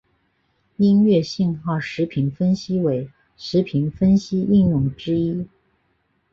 [0.77, 3.07] 音乐信号时频分析为
[3.37, 5.45] 时频分析应用之一。